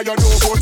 you 0.00 0.06
know 0.06 0.38
good 0.40 0.59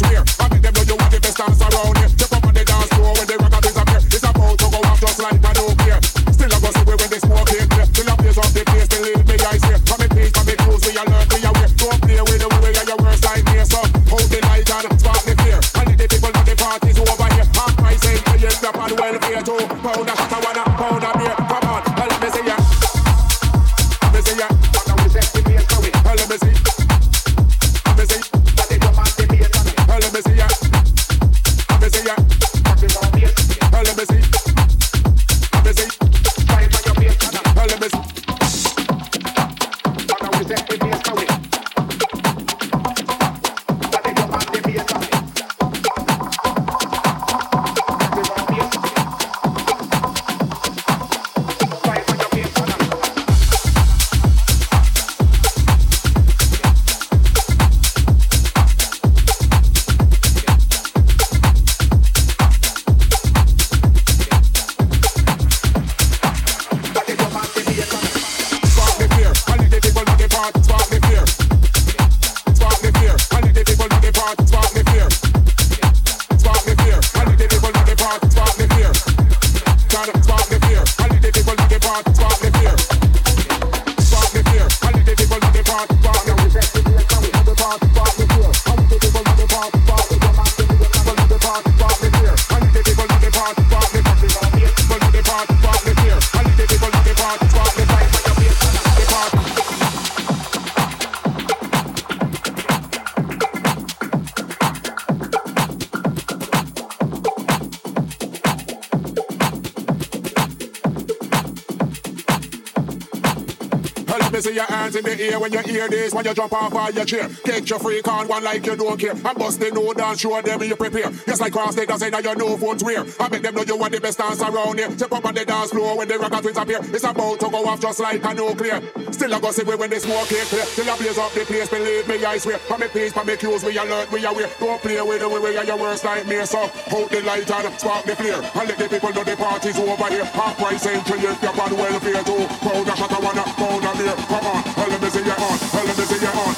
when 116.14 116.24
you 116.24 116.34
jump 116.34 116.52
off 116.52 116.74
of 116.74 116.94
your 116.94 117.04
chair. 117.04 117.28
Get 117.44 117.68
your 117.68 117.78
freak 117.78 118.06
on 118.08 118.28
one 118.28 118.44
like 118.44 118.64
you 118.66 118.76
don't 118.76 118.98
care. 118.98 119.12
And 119.12 119.38
bust 119.38 119.60
the 119.60 119.70
no 119.70 119.92
dance, 119.92 120.20
show 120.20 120.40
them 120.40 120.62
you 120.62 120.76
prepare. 120.76 121.10
Just 121.26 121.40
like 121.40 121.52
cross 121.52 121.74
that 121.74 122.24
you 122.24 122.34
know 122.34 122.56
phones 122.56 122.84
wear. 122.84 123.04
I 123.20 123.28
make 123.28 123.42
them 123.42 123.54
know 123.54 123.62
you 123.62 123.76
want 123.76 123.92
the 123.92 124.00
best 124.00 124.18
dance 124.18 124.40
around 124.40 124.78
here. 124.78 124.90
Step 124.92 125.12
up 125.12 125.24
on 125.24 125.34
the 125.34 125.44
dance 125.44 125.70
floor 125.70 125.96
when 125.96 126.08
the 126.08 126.18
rocket 126.18 126.42
twins 126.42 126.58
appear. 126.58 126.80
It's 126.82 127.04
about 127.04 127.40
to 127.40 127.50
go 127.50 127.66
off 127.66 127.80
just 127.80 128.00
like 128.00 128.24
a 128.24 128.34
nuclear. 128.34 128.80
Still 129.12 129.34
I 129.34 129.40
go 129.40 129.50
see 129.50 129.64
when 129.64 129.90
they 129.90 129.98
smoke 129.98 130.30
is 130.32 130.48
clear. 130.48 130.64
Till 130.64 130.90
I 130.90 130.96
blaze 130.96 131.18
up 131.18 131.32
the 131.32 131.44
place, 131.44 131.68
believe 131.68 132.08
me, 132.08 132.24
I 132.24 132.38
swear. 132.38 132.57
Make 132.78 132.92
peace, 132.92 133.16
I 133.16 133.24
make 133.24 133.40
cues, 133.40 133.64
we 133.64 133.76
alert, 133.76 134.10
we 134.12 134.24
aware. 134.24 134.48
Don't 134.60 134.80
play 134.80 135.02
with 135.02 135.20
the 135.20 135.28
way 135.28 135.40
we 135.40 135.56
are 135.56 135.64
your 135.64 135.76
worst 135.76 136.04
nightmare. 136.04 136.46
So 136.46 136.58
hold 136.86 137.10
the 137.10 137.20
light 137.22 137.50
and 137.50 137.80
spark 137.80 138.04
the 138.04 138.14
flare. 138.14 138.38
And 138.38 138.68
let 138.68 138.78
the 138.78 138.88
people 138.88 139.12
know 139.12 139.24
the 139.24 139.36
party's 139.36 139.78
over 139.78 140.08
here. 140.08 140.24
Half 140.24 140.56
price 140.58 140.86
entry 140.86 141.18
if 141.18 141.42
you're 141.42 141.60
on 141.60 141.76
welfare 141.76 142.22
too. 142.22 142.46
Pound 142.62 142.88
a 142.88 142.96
shot, 142.96 143.12
I 143.12 143.18
wanna 143.18 143.42
pound 143.58 143.84
a 143.84 143.92
beer. 143.98 144.14
Come 144.30 144.46
on, 144.46 144.62
let 144.90 145.02
me 145.02 145.10
see 145.10 145.24
you 145.26 145.32
on, 145.32 145.58
let 145.74 145.98
me 145.98 146.04
see 146.04 146.22
you 146.22 146.28
on, 146.28 146.54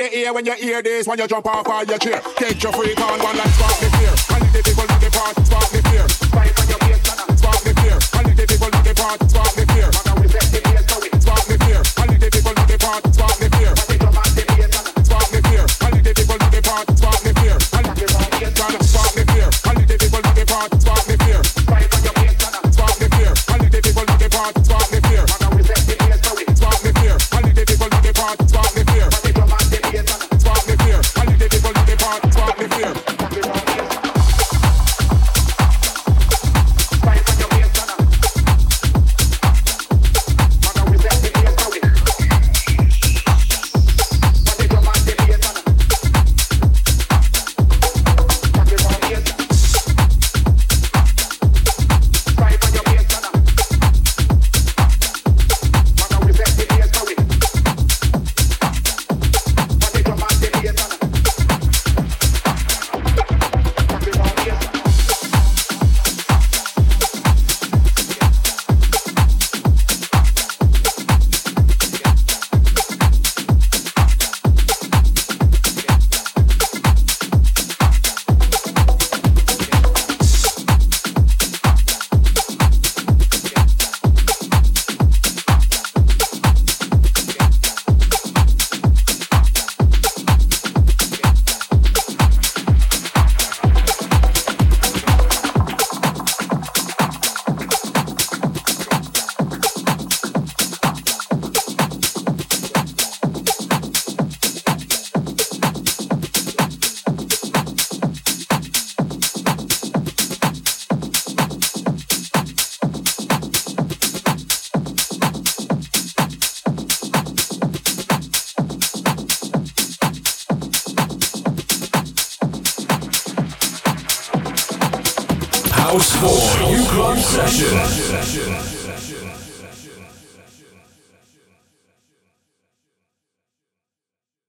the 0.00 0.18
ear 0.18 0.32
when 0.32 0.46
you 0.46 0.54
hear 0.54 0.80
this 0.82 1.06
when 1.06 1.18
you 1.18 1.26
jump 1.26 1.46
off 1.46 1.68
of 1.68 1.88
your 1.88 1.98
chair. 1.98 2.22
Get 2.38 2.62
your 2.62 2.72
freak 2.72 2.98
on 3.00 3.18
one 3.20 3.36
like 3.36 3.52
spark 3.52 3.76
the 3.80 3.88
fear. 4.00 4.14
And 4.32 4.44
the 4.48 4.60
people 4.64 4.88
in 4.88 5.00
the 5.00 5.10
party 5.12 5.44
spark 5.44 5.68
the 5.68 5.80
fear. 5.88 6.06
Fight 6.32 6.56
on 6.56 6.66
your 6.72 6.80
face, 6.88 7.00
spark 7.36 7.60
the 7.60 7.72
fear. 7.80 7.98
And 8.16 8.26
the 8.32 8.44
people 8.48 8.72
in 8.72 8.80
the 8.80 8.94
party 8.96 9.28
spark 9.28 9.52
the 9.56 9.64
fear. 9.68 9.92
Spark 11.20 11.44
the 11.44 11.56
fear. 11.60 11.82
And 12.00 12.16
the 12.16 12.28
people 12.32 12.54
spark 12.56 12.64
the 12.64 12.76
fear. 12.80 13.12
Spark 13.12 13.39